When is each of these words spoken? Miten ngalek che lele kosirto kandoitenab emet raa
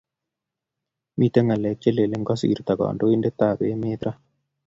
Miten 1.17 1.43
ngalek 1.47 1.77
che 1.81 1.89
lele 1.97 2.17
kosirto 2.27 2.71
kandoitenab 2.79 3.59
emet 3.71 4.01
raa 4.05 4.17